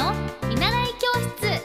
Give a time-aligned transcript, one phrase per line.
[0.00, 0.14] の
[0.48, 1.60] 見習い教室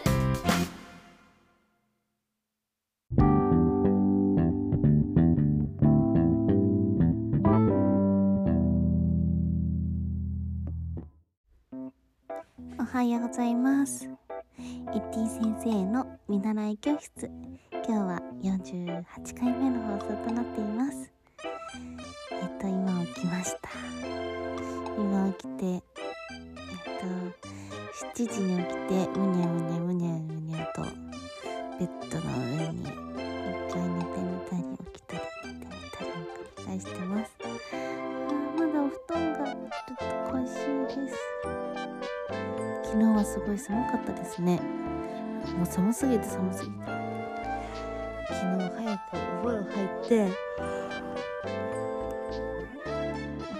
[12.77, 14.09] おはようございます。
[14.57, 17.31] イッティ先生の見習い教室。
[17.71, 21.14] 今日は48回目の放送となっています。
[28.15, 28.79] 7時に起きて、
[29.19, 30.81] むにゃむにゃむにゃむにゃと、
[31.77, 32.89] ベッドの上に一
[33.73, 37.31] 回寝てみたり、起きたり、寝てみたりを繰り返してます。
[37.43, 37.45] あ
[38.57, 39.57] まだお布団がちょっ
[39.97, 41.17] と恋しいです。
[42.95, 44.61] 昨日はすごい寒かったですね
[45.57, 46.77] もう寒すぎて寒すぎて
[48.29, 50.23] 昨日早くお風呂入って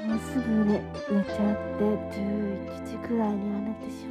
[0.07, 1.83] もうすぐね寝ちゃって
[2.17, 4.04] 11時くらいには寝てしまい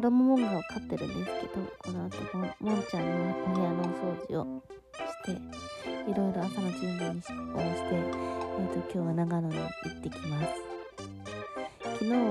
[0.00, 4.62] っと袋モンガを飼ってるんですけどこの後ももんちゃんのお部屋のお掃除を
[4.96, 5.32] して
[6.10, 10.48] いろいろ朝の準備にしをして、えー、と今日は長野に行ってきます。
[11.82, 12.22] 昨日はあ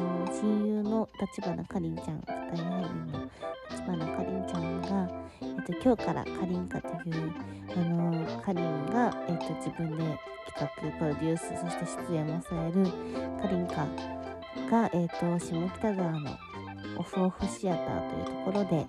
[0.00, 3.30] の親友の立花かりんちゃん舞台俳優の
[3.70, 5.10] 立花かりんちゃんが、
[5.42, 7.32] えー、と今日からかりんかという
[7.76, 12.86] あのかりんが、えー、と自分で企画プロデュースそして出演もされる
[13.38, 13.86] かりんか
[14.70, 16.47] が、えー、と下北沢の
[16.98, 18.86] オフオフシアターというところで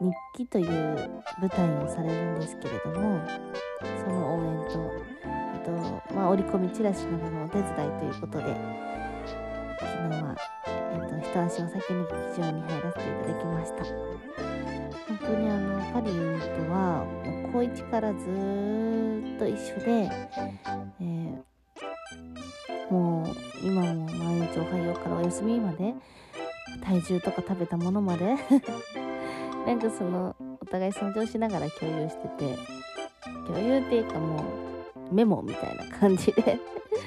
[0.00, 3.20] 日記という舞台をされるんですけれども
[4.04, 4.90] その応援と、
[5.24, 5.64] えっ
[6.08, 8.44] とまあ、折り込みチラシなどのお手伝いということで
[9.78, 13.84] 昨日は、えっと、一足お先に劇場に入らせていただきました。
[15.06, 16.12] 本当にあのパリと
[16.72, 20.10] はもう高1からずっと一緒で、
[21.00, 21.54] えー
[22.90, 24.23] もう今も
[24.60, 25.94] おはようからお休みまで
[26.82, 28.36] 体重とか食べたものまで
[29.66, 32.58] なんかそのお互い尊重しながら共有してて
[33.46, 34.44] 共有っていうかも
[35.10, 36.58] うメモみたいな感じで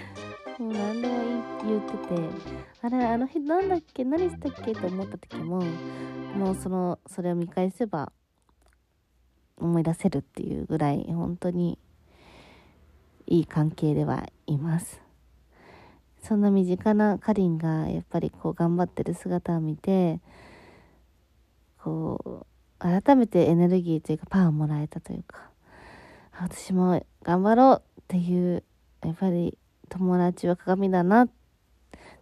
[0.60, 1.38] もう何でもいい
[1.68, 2.30] 言ってて
[2.82, 5.62] あれあの日なんだっけ何したっけと思った時も
[6.36, 8.12] もうそのそれを見返せば
[9.58, 11.80] 思い出せるっていうぐらい本当に
[13.26, 15.07] いい関係ではいます。
[16.28, 20.20] そんな身近なかりんがやっぱりこう頑張ってる姿を見て
[21.82, 22.46] こう
[22.80, 25.50] 改めてエネルギーというかパワーをもらえたというか
[26.34, 28.64] あ私も頑張ろうっていう
[29.06, 29.58] やっぱり
[29.88, 31.30] 友達は鏡だな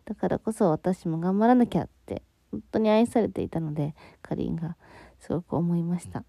[0.06, 4.78] だからこそ私も頑張らなきゃって本当に愛されていたのでかりんが
[5.20, 6.24] すごく思いました、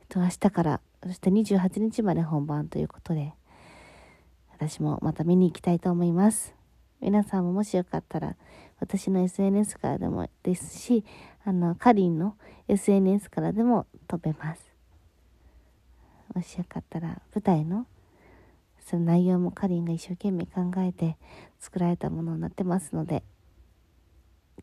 [0.00, 3.34] えっと、明日からそして28日まで本番ということで
[4.62, 6.54] 私もまた見に行きたいと思います。
[7.00, 8.36] 皆さんももしよかったら
[8.78, 11.04] 私の SNS からでもですし
[11.44, 12.36] あのかりんの
[12.68, 14.62] SNS からでも飛べます。
[16.32, 17.88] もしよかったら舞台の
[18.78, 21.16] その内容もかりんが一生懸命考えて
[21.58, 23.24] 作られたものになってますので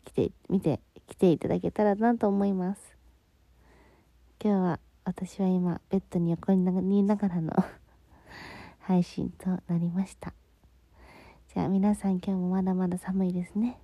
[0.06, 2.96] 来て見て来ていただけたらなと思います。
[4.42, 7.52] 今日は私は今ベッドに横にいながらの
[8.90, 10.34] 配信となりました。
[11.54, 13.78] じゃあ皆さん今日もまだまだ寒いですね。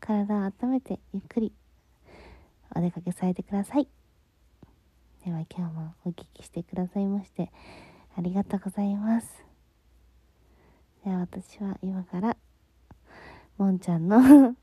[0.00, 1.50] 体を温めてゆっくり
[2.76, 3.88] お出かけされてください。
[5.24, 7.50] では今日もお聞きしてくださいまして
[8.18, 9.42] ありがとうございます。
[11.06, 12.36] では私は今から
[13.56, 14.18] もんちゃんの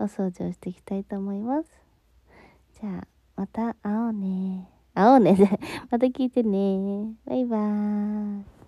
[0.00, 1.68] お掃除をしていきたいと思います。
[2.80, 4.68] じゃあまた会おうね。
[4.94, 5.36] 会おうね。
[5.92, 7.14] また聞いてね。
[7.24, 8.59] バイバーイ。